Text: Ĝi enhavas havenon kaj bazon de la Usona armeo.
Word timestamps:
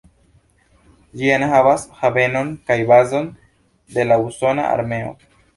Ĝi 1.19 1.29
enhavas 1.33 1.83
havenon 2.01 2.49
kaj 2.71 2.79
bazon 2.93 3.31
de 3.99 4.11
la 4.11 4.21
Usona 4.31 4.69
armeo. 4.79 5.17